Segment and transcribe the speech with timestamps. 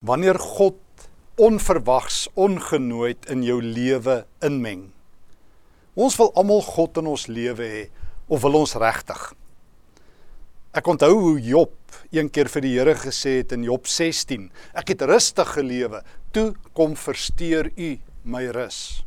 [0.00, 0.78] wanneer God
[1.36, 4.86] onverwags ongenooid in jou lewe inmeng.
[5.92, 7.82] Ons wil almal God in ons lewe hê
[8.32, 9.20] of wil ons regtig?
[10.72, 11.74] Ek onthou hoe Job
[12.16, 16.00] een keer vir die Here gesê het in Job 16: Ek het rustig gelewe,
[16.32, 17.90] toe kom versteur U
[18.24, 19.02] my rus.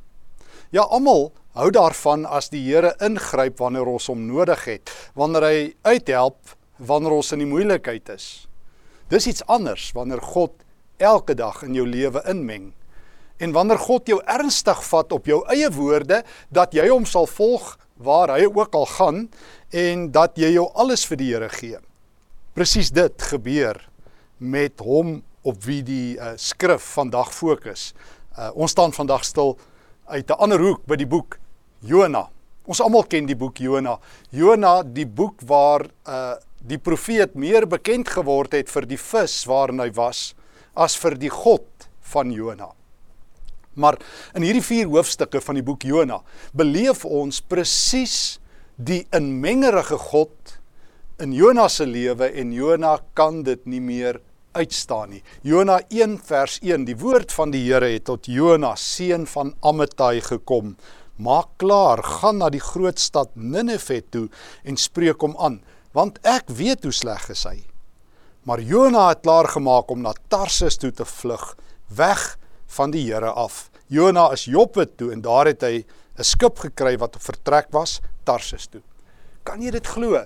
[0.69, 5.57] Ja, almal hou daarvan as die Here ingryp wanneer ons hom nodig het, wanneer hy
[5.89, 8.45] uithelp wanneer ons in die moeilikheid is.
[9.09, 10.59] Dis iets anders wanneer God
[11.03, 12.71] elke dag in jou lewe inmeng.
[13.37, 17.75] En wanneer God jou ernstig vat op jou eie woorde dat jy hom sal volg
[18.03, 19.19] waar hy ook al gaan
[19.69, 21.79] en dat jy jou alles vir die Here gee.
[22.53, 23.79] Presies dit gebeur
[24.37, 27.91] met hom op wie die uh, skrif vandag fokus.
[28.37, 29.57] Uh, ons staan vandag stil
[30.07, 31.39] uit 'n ander hoek by die boek
[31.81, 32.29] Jona.
[32.65, 33.99] Ons almal ken die boek Jona.
[34.31, 39.81] Jona, die boek waar uh die profeet meer bekend geword het vir die vis waarin
[39.83, 40.33] hy was
[40.73, 42.69] as vir die God van Jona.
[43.73, 43.97] Maar
[44.37, 46.19] in hierdie vier hoofstukke van die boek Jona
[46.53, 48.37] beleef ons presies
[48.77, 50.57] die inmengerige God
[51.21, 54.19] in Jona se lewe en Jona kan dit nie meer
[54.53, 55.21] uitstaan nie.
[55.41, 60.21] Jona 1 vers 1 Die woord van die Here het tot Jona seun van Amittai
[60.21, 60.75] gekom.
[61.17, 64.27] Maak klaar, gaan na die groot stad Ninive toe
[64.65, 65.61] en spreek hom aan,
[65.93, 67.72] want ek weet hoe sleg hy is.
[68.43, 71.53] Maar Jona het klaar gemaak om na Tarsis toe te vlug,
[71.87, 72.37] weg
[72.75, 73.69] van die Here af.
[73.87, 75.85] Jona is Joppe toe en daar het hy
[76.17, 78.81] 'n skip gekry wat op vertrek was Tarsis toe.
[79.43, 80.25] Kan jy dit glo?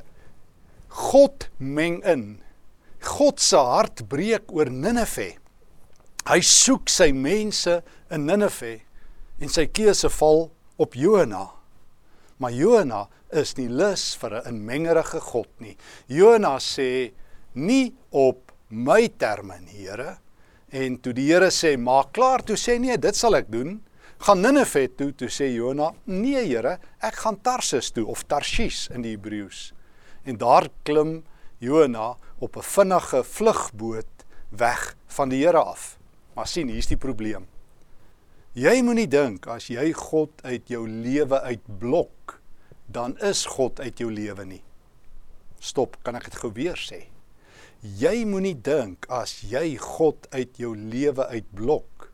[0.87, 2.41] God meng in.
[2.99, 5.37] God se hart breek oor Ninive.
[6.27, 8.81] Hy soek sy mense in Ninive
[9.39, 11.51] en sy keuse val op Jona.
[12.37, 15.77] Maar Jona is nie lus vir 'n inmengerige God nie.
[16.07, 17.13] Jona sê
[17.57, 20.17] nie op my terme nie, Here.
[20.69, 23.81] En toe die Here sê, "Maak klaar," toe sê nee, dit sal ek doen.
[24.19, 29.01] Gaan Ninive toe, toe sê Jona, "Nee, Here, ek gaan Tarsis toe of Tarshish in
[29.01, 29.73] die Hebreëus."
[30.25, 31.23] En daar klim
[31.59, 35.97] Jona op 'n vinnige vlugboot weg van die Here af.
[36.35, 37.47] Maar sien, hier's die probleem.
[38.53, 42.41] Jy moenie dink as jy God uit jou lewe uitblok,
[42.85, 44.63] dan is God uit jou lewe nie.
[45.59, 47.16] Stop, kan ek dit gou weer sê?
[47.85, 52.07] Jy moenie dink as jy God uit jou lewe uitblok,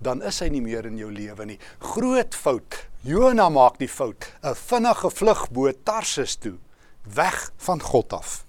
[0.00, 1.58] dan is hy nie meer in jou lewe nie.
[1.92, 2.78] Groot fout.
[3.04, 4.24] Jona maak die fout.
[4.42, 6.56] 'n Vinnige vlugboot Tarsis toe,
[7.04, 8.46] weg van God af.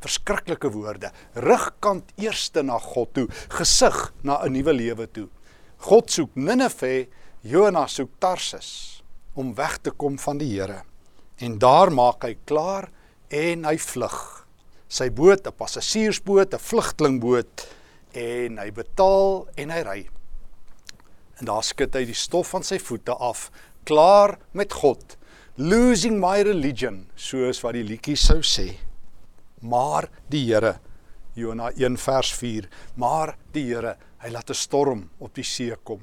[0.00, 1.10] Verskriklike woorde.
[1.34, 5.28] Rugkant eerste na God toe, gesig na 'n nuwe lewe toe.
[5.78, 7.08] God soek Ninive,
[7.42, 9.02] Jona soek Tarsis
[9.34, 10.84] om weg te kom van die Here.
[11.38, 12.90] En daar maak hy klaar
[13.28, 14.41] en hy vlug
[14.92, 17.66] sy boot, 'n passasiersboot, 'n vlugtelingboot
[18.12, 20.00] en hy betaal en hy ry.
[21.40, 23.50] En daar skud hy die stof van sy voete af,
[23.84, 25.16] klaar met God.
[25.56, 28.76] Losing my religion, soos wat die liedjie sou sê.
[29.62, 30.78] Maar die Here,
[31.34, 36.00] Jona 1 vers 4, maar die Here, hy laat 'n storm op die see kom.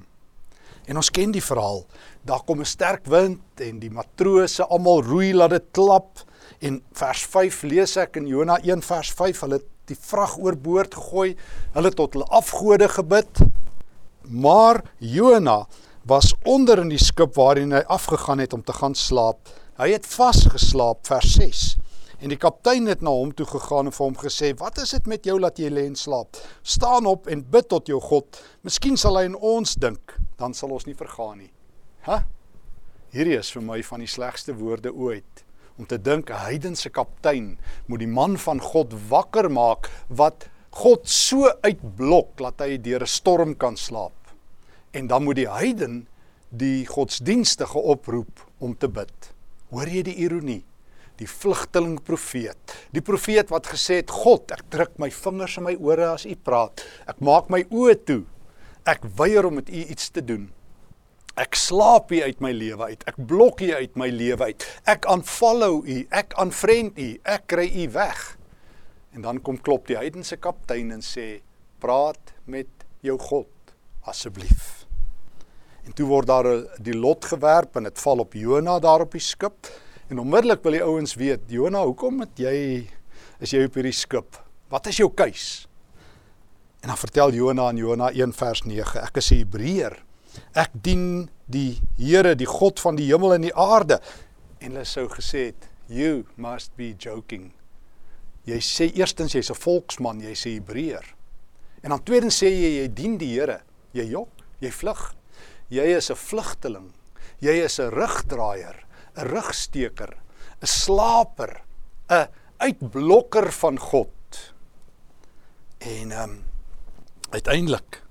[0.88, 1.86] En ons ken die verhaal.
[2.26, 6.20] Daar kom 'n sterk wind en die matrose almal roei laat dit klap
[6.60, 10.98] En vers 5 lees ek in Jona 1 vers 5, hulle het die vrag oorboord
[11.00, 11.30] gegooi,
[11.78, 13.44] hulle tot hulle afgode gebid.
[14.28, 15.62] Maar Jona
[16.10, 19.48] was onder in die skip waarin hy afgegaan het om te gaan slaap.
[19.80, 21.64] Hy het vasgeslaap vers 6.
[22.20, 25.08] En die kaptein het na hom toe gegaan en vir hom gesê: "Wat is dit
[25.08, 26.36] met jou dat jy lê en slaap?
[26.62, 28.42] Staan op en bid tot jou God.
[28.68, 31.54] Miskien sal hy aan ons dink, dan sal ons nie vergaan nie."
[32.04, 32.26] Hæ?
[33.16, 35.48] Hierdie is vir my van die slegste woorde ooit
[35.80, 37.58] om te dink 'n heidense kaptein
[37.88, 43.08] moet die man van God wakker maak wat God so uitblok dat hy deur 'n
[43.08, 44.36] storm kan slaap.
[44.92, 46.08] En dan moet die heiden
[46.50, 49.34] die godsdienstige oproep om te bid.
[49.70, 50.64] Hoor jy die ironie?
[51.16, 52.58] Die vlugteling profeet,
[52.92, 56.36] die profeet wat gesê het God, ek druk my vingers in my ore as u
[56.36, 56.82] praat.
[57.08, 58.24] Ek maak my oë toe.
[58.86, 60.50] Ek weier om met u iets te doen.
[61.38, 63.04] Ek slaap hier uit my lewe uit.
[63.08, 64.66] Ek blok hier uit my lewe uit.
[64.90, 68.24] Ek aanfollow u, ek aanvriend u, ek kry u weg.
[69.14, 71.42] En dan kom klop die heidense kaptein en sê:
[71.80, 72.70] "Praat met
[73.02, 73.50] jou God
[74.02, 74.86] asseblief."
[75.86, 79.24] En toe word daar die lot gewerp en dit val op Jona daar op die
[79.24, 79.68] skip.
[80.10, 82.90] En onmiddellik wil die ouens weet: "Jona, hoekom het jy
[83.40, 84.44] is jy op hierdie skip?
[84.70, 85.68] Wat is jou keus?"
[86.82, 90.09] En dan vertel Jona in Jona 1 vers 9: "Ek is 'n Hebreër."
[90.54, 94.00] Ek dien die Here, die God van die hemel en die aarde.
[94.60, 97.54] En hulle sou gesê het, "You must be joking."
[98.46, 101.16] Jy sê eerstens jy's 'n volksman, jy's 'n Hebreër.
[101.82, 103.62] En dan tweedens sê jy jy dien die Here.
[103.94, 104.30] Jy jok,
[104.60, 105.16] jy vlug.
[105.70, 106.94] Jy is 'n vlugteling.
[107.40, 108.86] Jy is 'n rugdraaier,
[109.16, 110.18] 'n rugsteker,
[110.62, 111.62] 'n slaper,
[112.10, 112.28] 'n
[112.58, 114.54] uitblokker van God.
[115.78, 116.44] En ehm um,
[117.30, 118.04] uiteindelik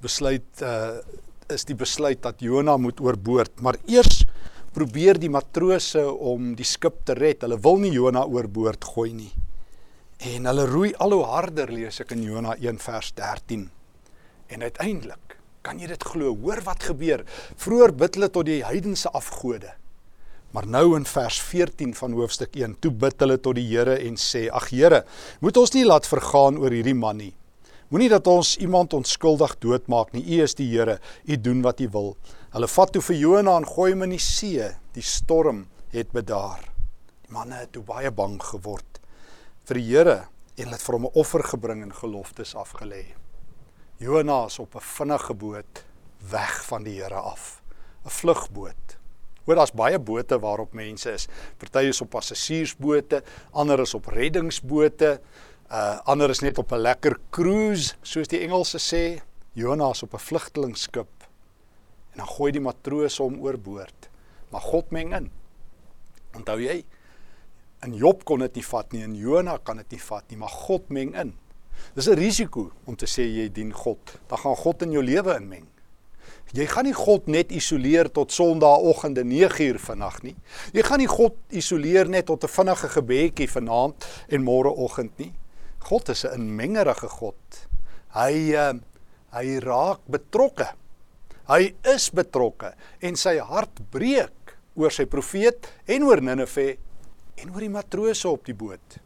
[0.00, 0.98] besluit uh
[1.54, 4.24] is die besluit dat Jona moet oorboord, maar eers
[4.74, 7.42] probeer die matrose om die skip te red.
[7.42, 9.32] Hulle wil nie Jona oorboord gooi nie.
[10.30, 13.66] En hulle roei al hoe harder lees ek in Jona 1 vers 13.
[14.50, 15.36] En uiteindelik,
[15.66, 16.34] kan jy dit glo?
[16.42, 17.24] Hoor wat gebeur.
[17.60, 19.74] Vroer bid hulle tot die heidense afgode.
[20.50, 24.16] Maar nou in vers 14 van hoofstuk 1, toe bid hulle tot die Here en
[24.18, 25.04] sê: "Ag Here,
[25.40, 27.34] moet ons nie laat vergaan oor hierdie man nie.
[27.90, 30.22] Moenie dat ons iemand onskuldig doodmaak nie.
[30.22, 31.00] U is die Here.
[31.26, 32.16] U doen wat u wil."
[32.50, 34.68] Hulle vat toe vir Jona en gooi hom in die see.
[34.94, 36.62] Die storm het bedaar.
[37.26, 39.00] Die manne het toe baie bang geword
[39.66, 40.16] vir die Here
[40.56, 43.04] en hulle het vir hom 'n offer gebring en geloftes afgelê.
[43.98, 45.84] Jona is op 'n vinnige boot
[46.30, 47.62] weg van die Here af.
[48.04, 48.98] 'n Vlugboot.
[49.44, 51.26] Hoor daar's baie bote waarop mense is.
[51.58, 55.20] Party is op passasiersbote, ander is op reddingsbote,
[55.70, 59.22] uh ander is net op 'n lekker cruise, soos die Engelse sê.
[59.52, 61.08] Jona is op 'n vlugtelingskip
[62.12, 64.08] en dan gooi die matrose hom oorboord.
[64.50, 65.30] Maar God meng in.
[66.34, 66.84] Onthou jy?
[67.82, 70.48] In Job kon dit nie vat nie, in Jona kan dit nie vat nie, maar
[70.48, 71.34] God meng in.
[71.94, 74.18] Dis 'n risiko om te sê jy dien God.
[74.28, 75.66] Dan gaan God in jou lewe inmeng.
[76.52, 80.36] Jy gaan nie God net isoleer tot Sondaagoggende 9uur vannag nie.
[80.72, 85.32] Jy gaan nie God isoleer net tot 'n vinnige gebedjie vanaand en môreoggend nie.
[85.80, 87.68] God is 'n inmengerige God.
[88.14, 88.74] Hy uh,
[89.32, 90.74] hy raak betrokke
[91.50, 92.68] Hy is betrokke
[93.02, 96.76] en sy hart breek oor sy profeet en oor Ninive
[97.42, 99.00] en oor die matrose op die boot.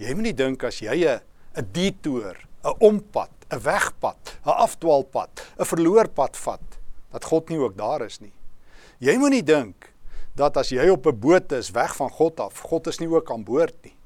[0.00, 1.20] Jy moenie dink as jy 'n
[1.60, 6.78] 'n detour, 'n ompad, 'n wegpad, 'n afdwaalpad, 'n verloor pad vat
[7.12, 8.32] dat God nie ook daar is nie.
[9.00, 9.92] Jy moenie dink
[10.34, 13.30] dat as jy op 'n boot is weg van God af, God is nie ook
[13.30, 13.96] aan boord nie.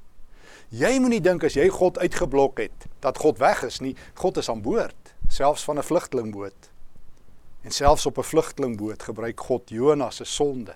[0.75, 4.49] Jy moenie dink as jy God uitgeblok het dat God weg is nie, God is
[4.51, 6.69] aan boord, selfs van 'n vlugtelingboot.
[7.63, 10.75] En selfs op 'n vlugtelingboot gebruik God Jonas se sonde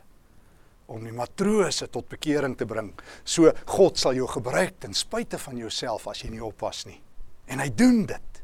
[0.86, 2.94] om die matrose tot bekering te bring.
[3.24, 7.02] So God sal jou gebruik ten spyte van jouself as jy nie oppas nie.
[7.46, 8.44] En hy doen dit.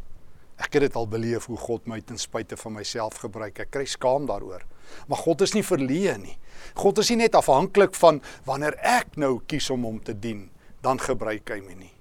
[0.57, 3.59] Ek het dit al beleef hoe God my ten spyte van myself gebruik.
[3.59, 4.61] Ek kry skaam daaroor.
[5.07, 6.37] Maar God is nie verleë nie.
[6.73, 10.49] God is nie net afhanklik van wanneer ek nou kies om hom te dien,
[10.85, 11.93] dan gebruik hy my nie.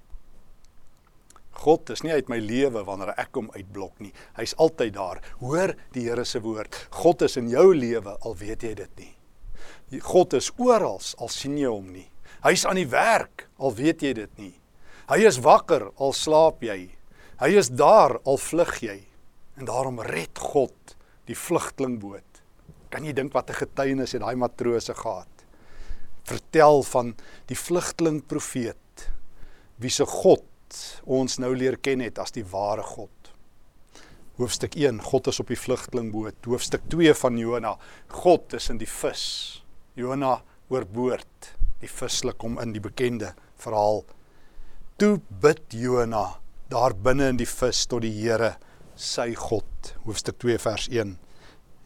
[1.64, 4.12] God is nie uit my lewe wanneer ek hom uitblok nie.
[4.36, 5.20] Hy's altyd daar.
[5.40, 6.74] Hoor die Here se woord.
[6.92, 9.12] God is in jou lewe al weet jy dit nie.
[10.04, 12.08] God is oral al sien jy hom nie.
[12.44, 14.52] Hy's aan die werk al weet jy dit nie.
[15.08, 16.90] Hy is wakker al slaap jy.
[17.40, 18.98] Hy is daar al vlug jy.
[19.56, 20.96] En daarom red God
[21.30, 22.42] die vlugtelingboot.
[22.92, 25.33] Kan jy dink wat 'n getuienis het daai matrose gehad?
[26.24, 27.14] Vertel van
[27.50, 28.78] die vlugteling profeet
[29.82, 30.44] wie se God
[31.04, 33.10] ons nou leer ken het as die ware God.
[34.38, 36.40] Hoofstuk 1, God is op die vlugtelingboot.
[36.48, 37.76] Hoofstuk 2 van Jona,
[38.10, 39.26] God is in die vis.
[39.94, 40.40] Jona
[40.72, 41.52] oorboord.
[41.82, 44.02] Die vislik kom in die bekende verhaal.
[44.98, 46.24] Toe bid Jona
[46.72, 48.54] daar binne in die vis tot die Here,
[48.96, 49.94] sy God.
[50.06, 51.14] Hoofstuk 2 vers 1.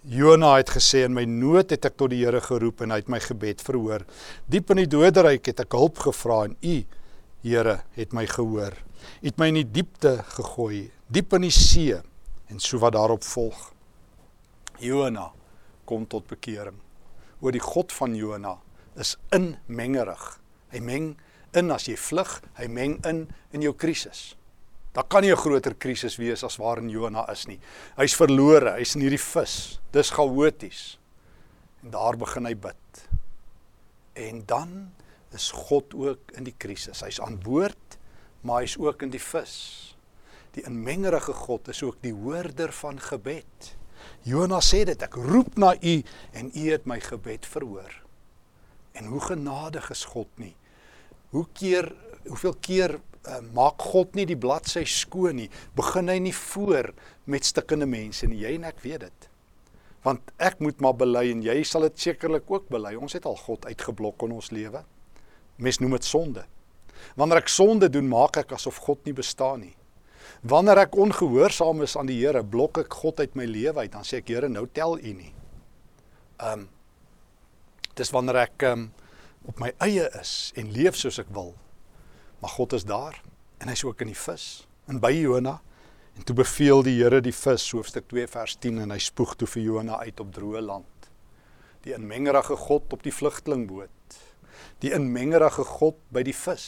[0.08, 3.10] Jona het gesê in my nood het ek tot die Here geroep en hy het
[3.12, 4.06] my gebed verhoor.
[4.48, 6.76] Diep in die doderyk het ek hulp gevra en U
[7.44, 8.72] Here het my gehoor.
[9.20, 11.98] Het my in die diepte gegooi, diep in die see
[12.48, 13.60] en so wat daarop volg.
[14.80, 15.28] Jona
[15.84, 16.80] kom tot bekering.
[17.44, 18.56] Oor die God van Jona
[18.96, 20.24] is inmengerig.
[20.72, 21.12] Hy meng
[21.52, 24.37] in as jy vlug, hy meng in in jou krisis.
[24.98, 27.60] Daar kan nie 'n groter krisis wees as waarin Jona is nie.
[27.96, 29.80] Hy's verlore, hy's in hierdie vis.
[29.92, 30.98] Dis chaoties.
[31.82, 33.08] En daar begin hy bid.
[34.14, 34.92] En dan
[35.30, 37.00] is God ook in die krisis.
[37.00, 37.98] Hy's aan boord,
[38.40, 39.94] maar hy's ook in die vis.
[40.52, 43.76] Die inmengerige God is ook die hoorder van gebed.
[44.22, 46.02] Jonas sê dit, ek roep na U
[46.32, 48.02] en U het my gebed verhoor.
[48.92, 50.56] En hoe genadig is God nie.
[51.30, 51.94] Hoe keer
[52.26, 55.48] hoeveel keer uh, maak God nie die bladsy skoon nie.
[55.78, 56.92] Begin hy nie voor
[57.26, 58.42] met stikkende mense nie.
[58.44, 59.28] Jy en ek weet dit.
[60.06, 62.94] Want ek moet maar bely en jy sal dit sekerlik ook bely.
[62.96, 64.84] Ons het al God uitgeblok in ons lewe.
[65.58, 66.44] Mens noem dit sonde.
[67.18, 69.74] Wanneer ek sonde doen, maak ek asof God nie bestaan nie.
[70.46, 74.06] Wanneer ek ongehoorsaam is aan die Here, blok ek God uit my lewe uit, dan
[74.06, 75.32] sê ek Here, nou tel U nie.
[76.38, 76.68] Um
[77.98, 78.90] dis wanneer ek um
[79.50, 81.56] op my eie is en leef soos ek wil.
[82.40, 83.22] Maar God is daar
[83.58, 85.60] en hy's ook in die vis en by Jona
[86.18, 89.46] En toe beveel die Here die vis, hoofstuk 2 vers 10 en hy spoeg toe
[89.46, 91.10] vir Jona uit op droë land.
[91.86, 94.16] Die inmengerige God op die vlugtelingboot.
[94.82, 96.66] Die inmengerige God by die vis.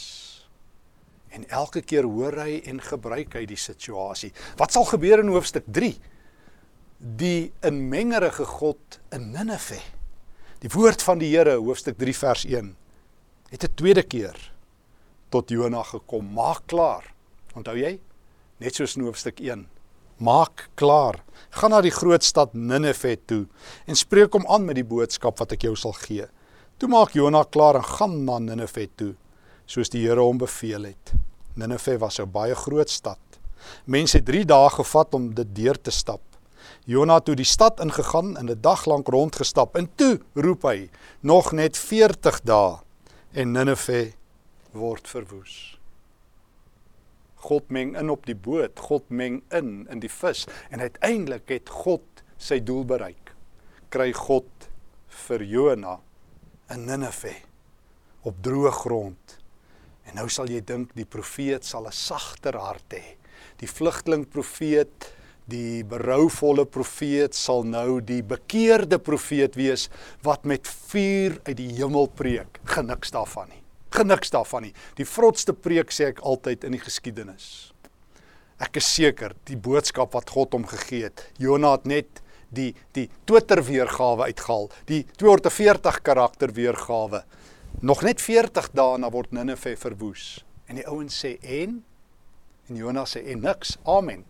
[1.35, 4.31] En elke keer hoor hy en gebruik hy die situasie.
[4.59, 5.91] Wat sal gebeur in hoofstuk 3?
[7.19, 9.81] Die inmengerige God in Ninive.
[10.63, 12.71] Die woord van die Here hoofstuk 3 vers 1
[13.51, 14.39] het 'n tweede keer
[15.31, 16.33] tot Jona gekom.
[16.35, 17.13] Maak klaar.
[17.55, 17.99] Onthou jy?
[18.61, 19.65] net soos in hoofstuk 1.
[20.21, 21.23] Maak klaar.
[21.57, 23.47] Gaan na die groot stad Ninive toe
[23.89, 26.27] en spreek hom aan met die boodskap wat ek jou sal gee.
[26.77, 29.15] Toe maak Jona klaar en gaan na Ninive toe,
[29.65, 31.13] soos die Here hom beveel het.
[31.57, 33.19] Ninive was 'n baie groot stad.
[33.85, 36.21] Mense het 3 dae gevat om dit deur te stap.
[36.85, 40.89] Jona het toe die stad ingegaan en 'n dag lank rondgestap en toe roep hy:
[41.21, 42.79] "Nog net 40 dae
[43.33, 44.13] en Ninive
[44.73, 45.81] word verwoes."
[47.41, 51.71] God meng in op die boot, God meng in in die vis en uiteindelik het
[51.83, 53.33] God sy doel bereik.
[53.93, 54.69] Kry God
[55.25, 55.97] vir Jona
[56.71, 57.33] in Ninive
[58.27, 59.37] op droë grond.
[60.05, 63.17] En nou sal jy dink die profeet sal 'n sagter hart hê.
[63.57, 65.13] Die vlugteling profeet,
[65.45, 69.89] die berouvolle profeet sal nou die bekeerde profeet wees
[70.23, 72.59] wat met vuur uit die hemel preek.
[72.63, 73.60] Geniks daarvan nie
[73.95, 74.73] geniks daarvan nie.
[74.97, 77.71] Die vrotste preek sê ek altyd in die geskiedenis.
[78.61, 81.23] Ek is seker die boodskap wat God hom gegee het.
[81.41, 82.21] Jonah het net
[82.53, 87.23] die die Twitter weergawe uitgehaal, die 240 karakter weergawe.
[87.81, 90.43] Nog net 40 dae na word Ninive verwoes.
[90.67, 91.79] En die ouens sê en
[92.69, 93.77] en Jonah sê en niks.
[93.89, 94.25] Amen.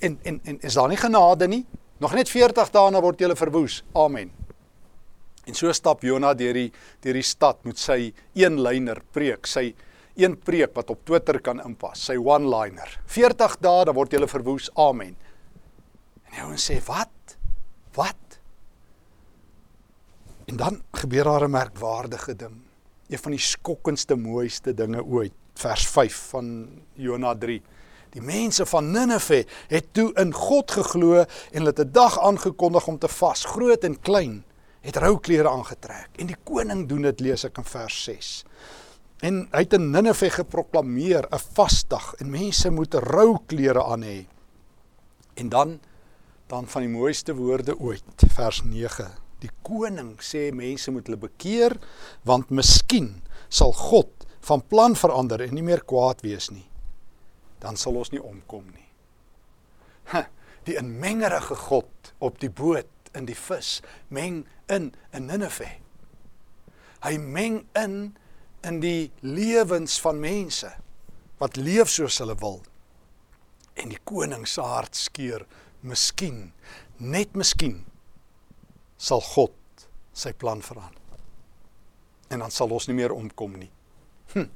[0.00, 1.64] En en en is daar nie genade nie?
[2.00, 3.82] Nog net 40 dae na word julle verwoes.
[3.92, 4.30] Amen.
[5.48, 6.68] En so stap Jona deur die
[7.04, 9.70] deur die stad met sy een-liner preek, sy
[10.20, 12.98] een preek wat op Twitter kan inpas, sy one-liner.
[13.08, 14.68] 40 dae dan word jy verwoes.
[14.76, 15.16] Amen.
[16.28, 17.36] En hy ouens sê, "Wat?
[17.94, 18.40] Wat?"
[20.46, 22.62] En dan gebeur daar 'n merkwaardige ding.
[23.08, 25.32] Een van die skokkendste mooiste dinge ooit.
[25.54, 27.62] Vers 5 van Jona 3.
[28.10, 32.86] Die mense van Ninive het toe in God geglo en hulle het 'n dag aangekondig
[32.86, 34.44] om te vas, groot en klein
[34.80, 38.32] het rouklere aangetrek en die koning doen dit lees ek in vers 6.
[39.26, 44.26] En hy het in Ninive geproklaameer 'n vasdag en mense moet rouklere aan hê.
[45.34, 45.80] En dan
[46.46, 49.06] dan van die mooiste woorde ooit vers 9.
[49.38, 51.76] Die koning sê mense moet hulle bekeer
[52.26, 56.66] want miskien sal God van plan verander en nie meer kwaad wees nie.
[57.60, 58.88] Dan sal ons nie omkom nie.
[60.68, 65.68] Die inmengerige God op die boot in die vis meng in in Ninive.
[67.04, 68.16] Hy meng in
[68.66, 70.72] in die lewens van mense
[71.40, 72.60] wat leef soos hulle wil.
[73.80, 75.46] En die koning se hart skeur,
[75.80, 76.50] miskien,
[76.98, 77.78] net miskien
[79.00, 80.98] sal God sy plan verander.
[82.30, 83.70] En dan sal ons nie meer omkom nie.
[84.34, 84.50] Hm.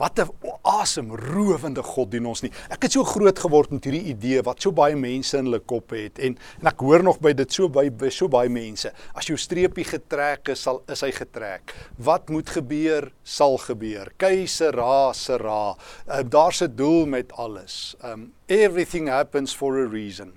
[0.00, 0.30] Wat 'n
[0.64, 2.50] asemrowende God dien ons nie.
[2.72, 5.96] Ek het so groot geword met hierdie idee wat so baie mense in hulle koppe
[5.96, 8.92] het en en ek hoor nog by dit so baie by so baie mense.
[9.14, 11.74] As jou streepie getrek is, sal is hy getrek.
[11.98, 14.12] Wat moet gebeur, sal gebeur.
[14.16, 15.76] Keise ra se ra.
[16.08, 17.94] Uh, Daar's 'n doel met alles.
[18.02, 20.32] Um everything happens for a reason.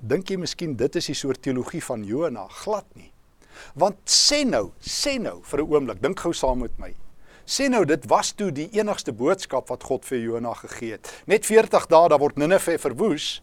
[0.00, 2.48] Dink jy miskien dit is die soort teologie van Jona?
[2.48, 3.12] Glad nie.
[3.74, 6.94] Want sê nou, sê nou vir 'n oomblik, dink gou saam met my
[7.46, 11.10] sê nou dit was toe die enigste boodskap wat God vir Jona gegee het.
[11.30, 13.40] Net 40 dae dan word Ninive verwoes.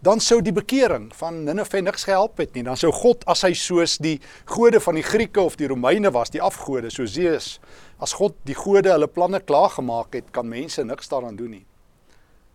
[0.00, 2.64] Dan sou die bekering van Ninive niks gehelp het nie.
[2.64, 6.32] Dan sou God as hy soos die gode van die Grieke of die Romeine was,
[6.32, 7.56] die afgode soos Zeus,
[8.00, 11.66] as God die gode hulle planne klaar gemaak het, kan mense niks daaraan doen nie.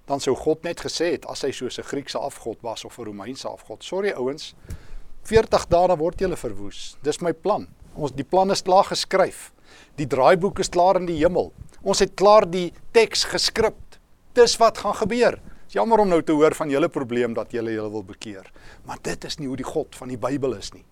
[0.10, 3.06] Dan sou God net gesê het as hy soos 'n Griekse afgod was of 'n
[3.06, 3.84] Romeinse afgod.
[3.84, 4.56] Sorry ouens.
[5.24, 6.98] 40 dae dan word julle verwoes.
[7.04, 7.68] Dis my plan.
[7.96, 9.52] Ons die plan is klaar geskryf.
[10.00, 11.52] Die draaiboek is klaar in die hemel.
[11.82, 13.78] Ons het klaar die teks geskryf.
[14.38, 15.40] Dis wat gaan gebeur.
[15.68, 18.48] Dis jammer om nou te hoor van julle probleem dat julle julle wil bekeer.
[18.88, 20.86] Maar dit is nie hoe die God van die Bybel is nie.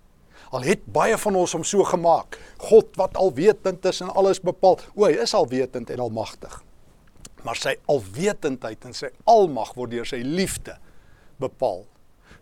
[0.51, 2.39] Al het baie van ons hom so gemaak.
[2.69, 4.79] God wat alwetend is en alles bepaal.
[4.95, 6.61] O, hy is alwetend en almagtig.
[7.45, 10.75] Maar sy alwetendheid en sy almag word deur sy liefde
[11.39, 11.85] bepaal.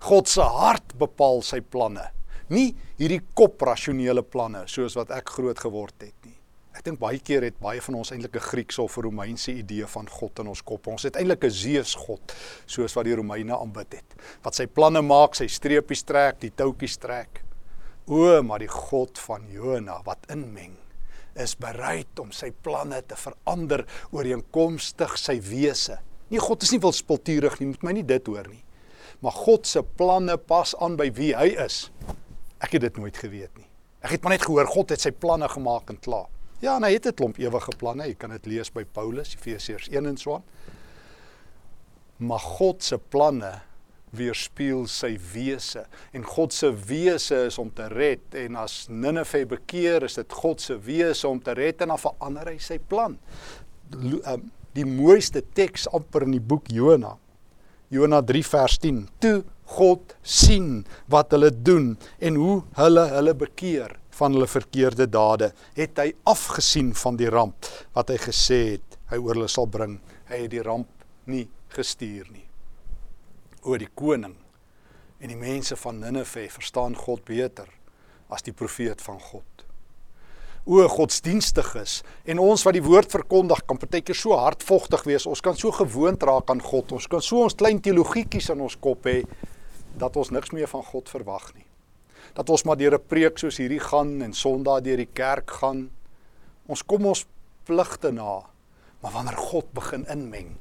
[0.02, 2.08] God se hart bepaal sy planne
[2.54, 6.37] nie hierdie koprasionele planne soos wat ek groot geword het nie.
[6.78, 10.08] Ek dink baie keer het baie van ons eintlik 'n Griekse of Romeinse idee van
[10.10, 10.88] God in ons kop.
[10.88, 12.34] Ons het eintlik 'n Zeus God
[12.66, 14.16] soos wat die Romeine aanbid het.
[14.44, 17.44] Wat sy planne maak, sy streepies trek, die toutjies trek.
[18.08, 20.78] O, maar die God van Jona wat inmeng
[21.36, 27.60] is bereid om sy planne te verander ooreenkomstig sy wese Nee, God is nie wilspulturig
[27.60, 28.64] nie, moet my nie dit hoor nie.
[29.24, 31.86] Maar God se planne pas aan by wie hy is.
[32.60, 33.68] Ek het dit nooit geweet nie.
[34.04, 36.28] Ek het maar net gehoor God het sy planne gemaak en klaar.
[36.60, 38.08] Ja, en hy het 'n klomp ewige planne.
[38.08, 40.44] Jy kan dit lees by Paulus, Efesiërs 1 en so aan.
[42.18, 43.62] Maar God se planne
[44.10, 50.04] weerspieël sy wese en God se wese is om te red en as Ninive bekeer
[50.04, 53.18] is dit God se wese om te red en dan verander hy sy plan.
[53.92, 54.42] Ehm,
[54.74, 57.18] die mooiste teks amper in die boek Jona.
[57.90, 59.08] Jona 3 vers 10.
[59.20, 65.52] Toe God sien wat hulle doen en hoe hulle hulle bekeer van hulle verkeerde dade,
[65.78, 69.98] het hy afgesien van die ramp wat hy gesê het hy oor hulle sal bring.
[70.28, 70.90] Hy het die ramp
[71.32, 71.46] nie
[71.76, 72.46] gestuur nie.
[73.68, 74.36] Oor die koning
[75.18, 77.70] en die mense van Ninive verstaan God beter
[78.34, 79.46] as die profeet van God.
[80.68, 85.30] O godsdienstig is en ons wat die woord verkondig kan partykeer so hardvogtig wees.
[85.30, 86.92] Ons kan so gewoond raak aan God.
[86.98, 89.22] Ons kan so ons klein teologietjies in ons kop hê
[89.98, 91.67] dat ons niks meer van God verwag nie
[92.34, 95.90] dat ons maar deur 'n preek soos hierdie gaan en Sondag deur die kerk gaan.
[96.68, 97.26] Ons kom ons
[97.64, 98.44] pligte na.
[99.02, 100.56] Maar wanneer God begin inmeng,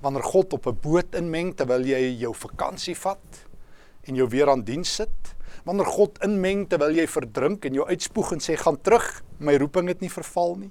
[0.00, 3.46] wanneer God op 'n boot inmeng terwyl jy jou vakansie vat
[4.02, 5.34] en jou weer aan diens sit,
[5.64, 9.88] wanneer God inmeng terwyl jy verdrink en jou uitspoeg en sê gaan terug, my roeping
[9.88, 10.70] het nie verval nie.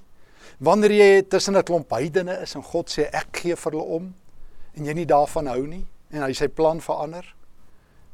[0.59, 4.13] Wanneer jy tussen 'n klomp heidene is en God sê ek gee vir hulle om
[4.73, 7.35] en jy nie daarvan hou nie en hy sy plan verander.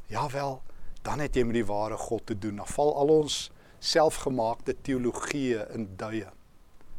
[0.08, 0.60] Ja wel,
[1.04, 2.62] dan het jy met die ware God te doen.
[2.62, 3.38] Dan val al ons
[3.84, 6.30] selfgemaakte teologie in duie.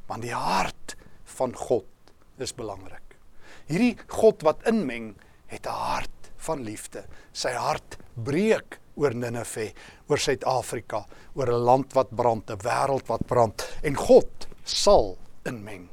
[0.09, 0.95] Want die hart
[1.37, 3.17] van God is belangrik.
[3.65, 5.15] Hierdie God wat inmeng,
[5.49, 7.05] het 'n hart van liefde.
[7.33, 9.73] Sy hart breek oor Ninive,
[10.07, 15.89] oor Suid-Afrika, oor 'n land wat brand, 'n wêreld wat brand en God sal inmeng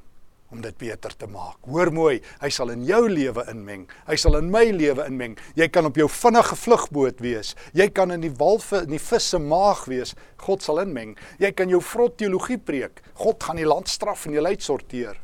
[0.53, 1.57] om dit beter te maak.
[1.65, 3.87] Hoor mooi, hy sal in jou lewe inmeng.
[4.07, 5.39] Hy sal in my lewe inmeng.
[5.59, 7.55] Jy kan op jou vinnige vlugboot wees.
[7.77, 10.15] Jy kan in die walve in die vis se maag wees.
[10.45, 11.17] God sal inmeng.
[11.41, 13.01] Jy kan jou vrot teologie preek.
[13.23, 15.17] God gaan die land straf en die leid sorteer.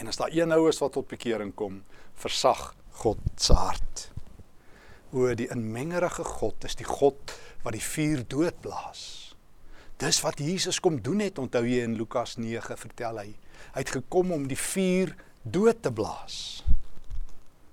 [0.00, 1.82] En as daar een nou is wat tot bekering kom,
[2.20, 2.70] versag
[3.02, 4.06] God se hart.
[5.12, 9.29] O die inmengerige God is die God wat die vuur doodblaas.
[10.00, 13.32] Dis wat Jesus kom doen het, onthou jy in Lukas 9 vertel hy.
[13.74, 15.12] Hy het gekom om die vuur
[15.44, 16.36] dood te blaas.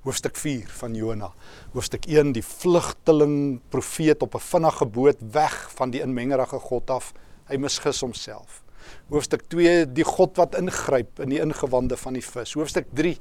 [0.03, 1.29] Hoofstuk 4 van Jona.
[1.71, 7.13] Hoofstuk 1 die vlugteling profeet op 'n vinnige boot weg van die inmengerige God af.
[7.47, 8.61] Hy misgis homself.
[9.09, 12.53] Hoofstuk 2 die God wat ingryp in die ingewande van die vis.
[12.53, 13.17] Hoofstuk 3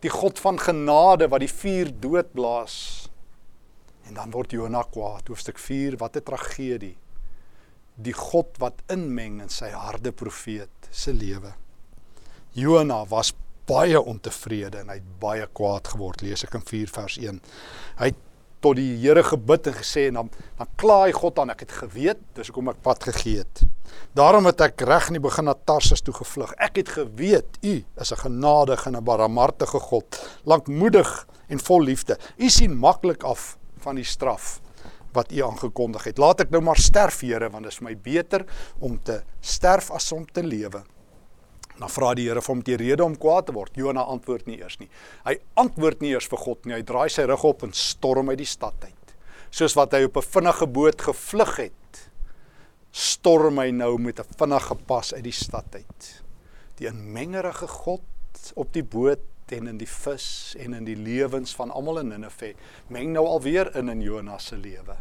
[0.00, 3.08] die God van genade wat die vuur doodblaas.
[4.08, 5.28] En dan word Jona kwaad.
[5.28, 6.96] Hoofstuk 4 wat 'n tragedie.
[7.96, 11.52] Die God wat inmeng in sy harde profeet se lewe.
[12.52, 13.32] Jona was
[13.66, 17.38] baie ontevrede en hy het baie kwaad geword lees ek in 4 vers 1
[18.00, 18.18] hy het
[18.62, 21.50] tot die Here gebid en gesê en dan dan kla hy God aan.
[21.50, 23.64] Ek het geweet dis hoekom ek pad gegee het.
[24.16, 26.54] Daarom het ek reg in die begin na Tarsus toe gevlug.
[26.62, 30.06] Ek het geweet u is 'n genadige en 'n barmhartige God
[30.44, 32.18] lankmoedig en vol liefde.
[32.38, 34.60] U sien maklik af van die straf
[35.14, 38.46] wat u aangekondig het laat ek nou maar sterf Here want dit is my beter
[38.80, 40.82] om te sterf as om te lewe
[41.82, 43.76] Dan vra die Here vir hom die rede om kwaad te word.
[43.78, 44.90] Jona antwoord nie eers nie.
[45.26, 46.76] Hy antwoord nie eers vir God nie.
[46.76, 49.14] Hy draai sy rug op en storm uit die stad uit.
[49.52, 52.10] Soos wat hy op 'n vinnige boot gevlug het,
[52.92, 56.22] storm hy nou met 'n vinnige pas uit die stad uit.
[56.78, 58.02] Die inmengerige God
[58.54, 59.20] op die boot
[59.52, 60.26] en in die vis
[60.60, 62.54] en in die lewens van almal in Ninive
[62.88, 64.96] meng nou alweer in in Jona se lewe.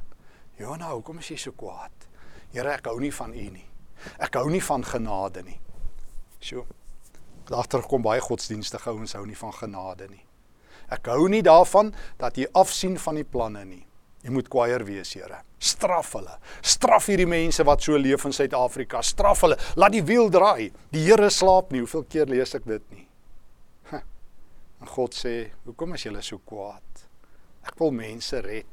[0.59, 2.07] Jona, hoekom is jy so kwaad?
[2.51, 3.67] Here, ek hou nie van u nie.
[4.19, 5.59] Ek hou nie van genade nie.
[6.41, 6.65] Sjoe.
[7.51, 10.23] Agter kom baie godsdienstige ouens hou nie van genade nie.
[10.91, 13.85] Ek hou nie daarvan dat jy afsien van die planne nie.
[14.21, 15.41] Jy moet kwaier wees, Here.
[15.61, 16.35] Straf hulle.
[16.61, 19.01] Straf hierdie mense wat so leef in Suid-Afrika.
[19.05, 19.57] Straf hulle.
[19.79, 20.69] Laat die wiel draai.
[20.93, 21.81] Die Here slaap nie.
[21.81, 23.07] Hoeveel keer lees ek dit nie?
[24.81, 27.07] En God sê, "Hoekom is julle so kwaad?
[27.63, 28.65] Ek wil mense red.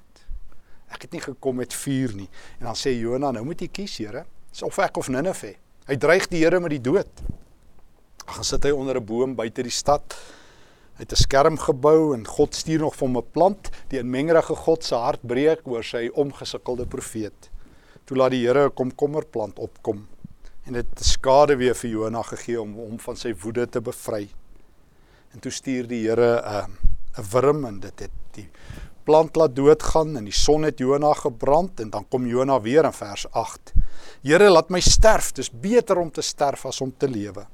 [0.90, 3.98] Ek het nie gekom met vuur nie." En dan sê Jona, "Nou moet jy kies,
[3.98, 4.24] Here.
[4.62, 7.22] Of ek of Ninive." Hy dreig die Here met die dood
[8.28, 10.16] gaan sit hy onder 'n boom buite die stad.
[10.96, 14.54] Hy het 'n skerm gebou en God stuur nog vir hom 'n plant, die inmengerige
[14.54, 17.50] God se hart breek oor sy omgesukkelde profeet.
[18.04, 20.06] Toe laat die Here 'n komkommerplant opkom
[20.66, 24.28] en dit skade weer vir Jona gegee om hom van sy woede te bevry.
[25.38, 26.70] En toe stuur die Here 'n
[27.14, 28.48] uh, 'n wurm en dit het die
[29.04, 32.92] plant laat doodgaan en die son het Jona gebrand en dan kom Jona weer in
[32.92, 33.72] vers 8.
[34.22, 37.46] Here laat my sterf, dis beter om te sterf as om te lewe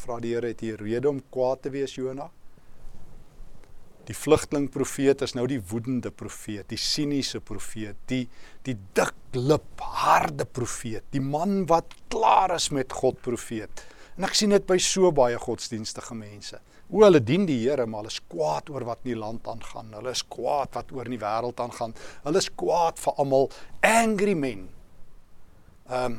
[0.00, 2.28] vra die Here het jy rede om kwaad te wees Jona?
[4.08, 8.24] Die vlugteling profeet is nou die woedende profeet, die siniese profeet, die
[8.66, 13.84] die diklip, harde profeet, die man wat klaar is met God profeet.
[14.20, 16.58] En ek sien dit by so baie godsdienstige mense.
[16.90, 19.94] O, hulle dien die Here, maar hulle is kwaad oor wat in die land aangaan.
[19.96, 21.94] Hulle is kwaad wat oor in die wêreld aangaan.
[22.26, 23.48] Hulle is kwaad vir almal,
[23.80, 24.66] angry men.
[25.88, 26.18] Ehm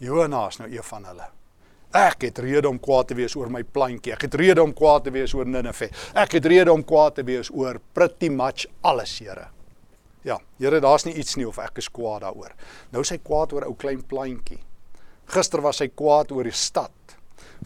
[0.00, 1.26] Jonas nou een van hulle.
[1.98, 4.14] Ek het rede om kwaad te wees oor my plantjie.
[4.14, 5.90] Ek het rede om kwaad te wees oor Ninive.
[6.14, 9.50] Ek het rede om kwaad te wees oor pretty much alles, Here.
[10.24, 12.56] Ja, Here, daar's nie iets nie of ek is kwaad daaroor.
[12.94, 14.62] Nou is hy kwaad oor ou klein plantjie.
[15.28, 16.94] Gister was hy kwaad oor die stad.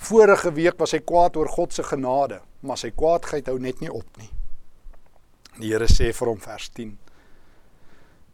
[0.02, 3.92] Vorige week was hy kwaad oor God se genade, maar sy kwaadheid hou net nie
[3.92, 4.30] op nie.
[5.60, 6.96] Die Here sê vir hom vers 10: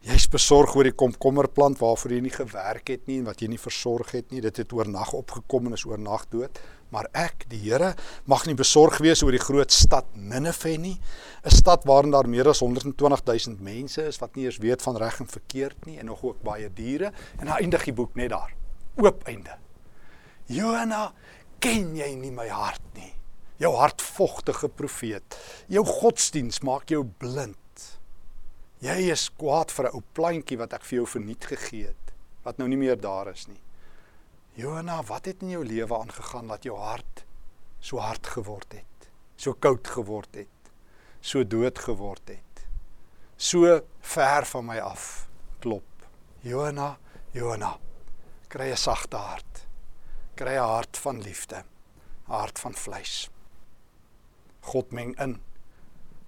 [0.07, 3.59] Jy's besorg oor die komkommerplant waarvoor jy nie gewerk het nie en wat jy nie
[3.59, 4.39] versorg het nie.
[4.41, 6.61] Dit het oornag opgekom en is oornag dood.
[6.89, 7.91] Maar ek, die Here,
[8.25, 10.97] mag nie besorg wees oor die groot stad Ninive nie,
[11.43, 14.97] 'n stad waarin daar meer as 120 000 mense is wat nie eens weet van
[14.97, 17.11] reg en verkeerd nie en nog ook baie diere.
[17.37, 18.55] En dan eindig die boek net daar.
[18.97, 19.57] Oop einde.
[20.49, 21.13] Johanna,
[21.59, 23.13] ken jy nie my hart nie?
[23.59, 25.37] Jou hartvogtige profeet.
[25.67, 27.57] Jou godsdiens maak jou blind.
[28.79, 32.57] Jy is kwaad vir 'n ou plantjie wat ek vir jou verniet gegee het, wat
[32.57, 33.61] nou nie meer daar is nie.
[34.55, 37.25] Johanna, wat het in jou lewe aangegaan dat jou hart
[37.79, 40.71] so hard geword het, so koud geword het,
[41.21, 42.65] so dood geword het,
[43.37, 45.27] so ver van my af
[45.59, 45.83] klop?
[46.41, 46.97] Johanna,
[47.31, 47.77] Johanna,
[48.49, 49.67] kry 'n sagte hart.
[50.35, 51.63] Kry 'n hart van liefde,
[52.27, 53.29] 'n hart van vleis.
[54.61, 55.39] God meng in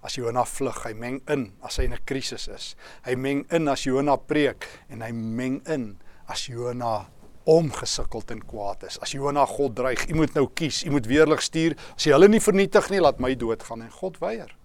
[0.04, 2.76] as Jona vlug, hy meng in as hy in 'n krisis is.
[3.06, 7.10] Hy meng in as Jona preek en hy meng in as Jona
[7.46, 9.00] omgesukkeld en kwaad is.
[9.02, 11.76] As Jona God dreig, u moet nou kies, u moet weerlig stuur.
[11.96, 14.56] As jy hulle nie vernietig nie, laat my doodgaan en God weier.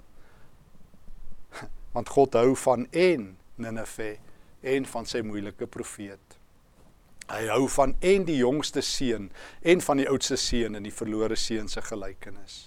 [1.95, 4.19] Want God hou van en Ninive
[4.61, 6.36] en van sy moeilike profeet.
[7.27, 9.31] Hy hou van en die jongste seun
[9.67, 12.67] en van die oudste seun in die verlore seun se gelykenis.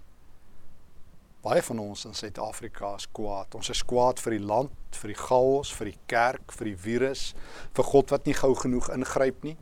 [1.39, 3.55] Baie van ons in Suid-Afrika is kwaad.
[3.55, 7.29] Ons is kwaad vir die land, vir die chaos, vir die kerk, vir die virus,
[7.77, 9.55] vir God wat nie gou genoeg ingryp nie.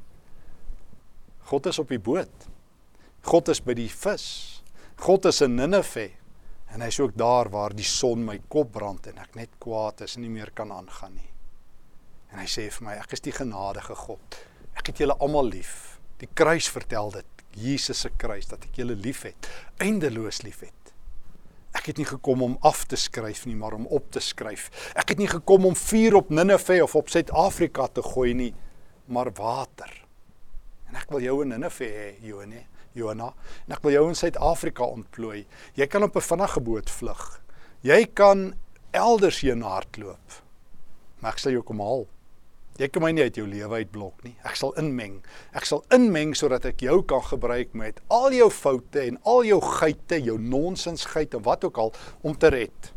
[1.52, 2.48] God is op die boot.
[3.30, 4.28] God is by die vis.
[4.98, 6.10] God is in Ninive
[6.74, 10.18] en hy's ook daar waar die son my kop brand en ek net kwaad is
[10.18, 11.30] en nie meer kan aangaan nie.
[12.34, 14.40] En hy sê vir my, ek is die genadige God.
[14.78, 16.00] Ek het julle almal lief.
[16.22, 17.26] Die kruis vertel dit.
[17.58, 19.48] Jesus se kruis dat ek julle liefhet,
[19.82, 20.74] eindeloos liefhet.
[21.78, 24.70] Ek het nie gekom om af te skryf nie, maar om op te skryf.
[24.98, 28.52] Ek het nie gekom om vuur op Ninive of op Suid-Afrika te gooi nie,
[29.10, 29.90] maar water.
[30.90, 32.66] En ek wil jou in Ninive hê, Jonie,
[32.98, 33.32] Jona.
[33.66, 35.46] En ek wil jou in Suid-Afrika ontplooi.
[35.78, 37.42] Jy kan op 'n vinnige boot vlug.
[37.82, 38.54] Jy kan
[38.92, 40.42] elders heen hardloop.
[41.20, 42.08] Maar ek sal jou kom haal.
[42.78, 44.36] Jy kan my nie uit jou lewe uitblok nie.
[44.46, 45.16] Ek sal inmeng.
[45.58, 49.58] Ek sal inmeng sodat ek jou kan gebruik met al jou foute en al jou
[49.80, 52.92] geite, jou nonsensgeit en wat ook al om te red.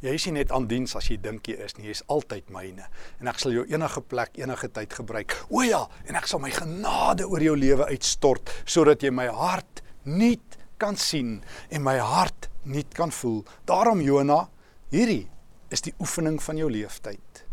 [0.00, 1.88] Jy is nie net aan diens as jy dink jy is nie.
[1.90, 2.86] Jy is altyd myne
[3.18, 5.34] en ek sal jou enige plek, enige tyd gebruik.
[5.50, 9.82] O ja, en ek sal my genade oor jou lewe uitstort sodat jy my hart
[10.06, 13.42] nuut kan sien en my hart nuut kan voel.
[13.68, 14.44] Daarom Jona,
[14.94, 15.26] hierdie
[15.70, 17.44] is die oefening van jou leeftyd.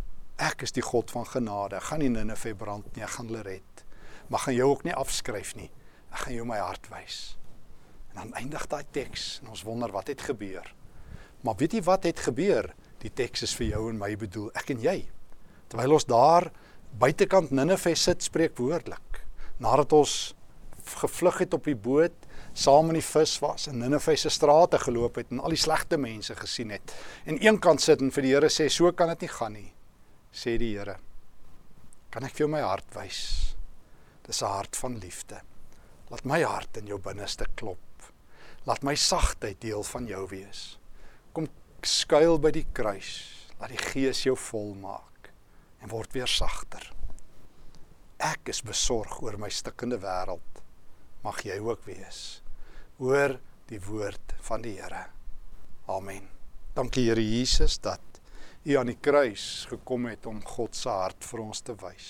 [0.41, 1.77] Ek is die God van genade.
[1.77, 3.84] Ek gaan nie Ninive brand nie, ek gaan hulle red.
[4.30, 5.69] Maar gaan jou ook nie afskryf nie.
[6.12, 7.38] Ek gaan jou my hart wys.
[8.12, 10.65] En dan eindig daai teks en ons wonder wat het gebeur.
[11.45, 12.71] Maar weet jy wat het gebeur?
[13.03, 14.97] Die teks is vir jou en my bedoel, ek en jy.
[15.69, 16.49] Terwyl ons daar
[16.97, 19.21] buitekant Ninive sit, spreek woordelik.
[19.62, 20.15] Nadat ons
[20.97, 22.27] gevlug het op die boot,
[22.58, 25.98] saam in die vis was en Ninive se strate geloop het en al die slegte
[26.02, 26.93] mense gesien het.
[27.30, 29.74] En eenkant sit en vir die Here sê, "So kan dit nie gaan nie."
[30.34, 30.98] Sê die Here.
[32.12, 33.56] Kan ek vir jou my hart wys?
[34.24, 35.41] Dis 'n hart van liefde.
[36.10, 37.78] Laat my hart in jou binneste klop.
[38.65, 40.78] Laat my sagtheid deel van jou wees.
[41.34, 41.48] Kom
[41.82, 43.48] skuil by die kruis.
[43.60, 45.32] Laat die Gees jou volmaak
[45.82, 46.93] en word weer sagter.
[48.20, 50.62] Ek is besorg oor my stikkende wêreld
[51.24, 52.41] mag jy ook wees.
[52.97, 53.36] Hoor
[53.69, 55.03] die woord van die Here.
[55.93, 56.23] Amen.
[56.73, 58.01] Dankie Here Jesus dat
[58.65, 62.07] U aan die kruis gekom het om God se hart vir ons te wys.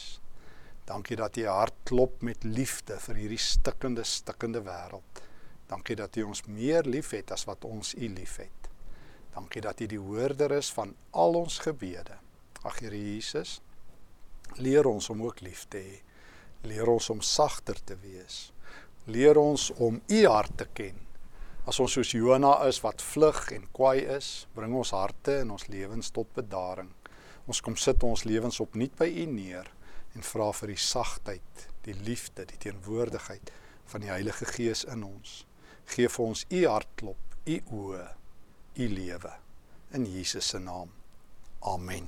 [0.88, 5.21] Dankie dat U hart klop met liefde vir hierdie stikkende stikkende wêreld.
[5.67, 8.71] Dankie dat U ons meer liefhet as wat ons U liefhet.
[9.36, 12.15] Dankie dat U die hoorder is van al ons gebede.
[12.63, 13.60] Ag Here Jesus,
[14.56, 16.04] leer ons om ook lief te hê.
[16.63, 18.45] Leer ons om sagter te wees
[19.08, 21.00] leer ons om u hart te ken.
[21.67, 25.67] As ons soos Jona is wat vlug en kwaai is, bring ons harte en ons
[25.67, 26.91] lewens tot bedaring.
[27.48, 29.72] Ons kom sit ons lewens opnuut by U neer
[30.15, 33.52] en vra vir die sagtheid, die liefde, die teenwoordigheid
[33.88, 35.41] van die Heilige Gees in ons.
[35.88, 38.08] Geef vir ons U hartklop, U oë,
[38.78, 39.34] U lewe
[39.96, 40.91] in Jesus se naam.
[41.60, 42.06] Amen.